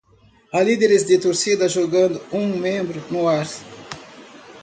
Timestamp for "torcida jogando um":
1.19-2.57